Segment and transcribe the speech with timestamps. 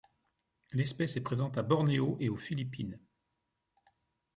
[0.71, 2.99] L'espèce est présente à Bornéo et aux Philippines.